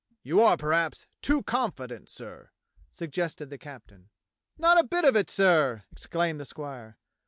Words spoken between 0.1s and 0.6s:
"You are